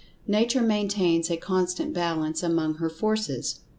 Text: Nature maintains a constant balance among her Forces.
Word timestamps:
Nature 0.25 0.63
maintains 0.63 1.29
a 1.29 1.37
constant 1.37 1.93
balance 1.93 2.41
among 2.41 2.73
her 2.77 2.89
Forces. 2.89 3.59